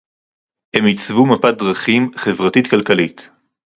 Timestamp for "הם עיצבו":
0.73-1.25